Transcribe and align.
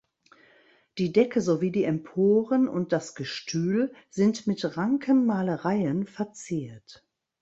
Die 0.97 1.11
Decke 1.11 1.41
sowie 1.41 1.69
die 1.69 1.83
Emporen 1.83 2.67
und 2.67 2.91
das 2.91 3.13
Gestühl 3.13 3.93
sind 4.09 4.47
mit 4.47 4.75
Rankenmalereien 4.75 6.07
verziert. 6.07 7.05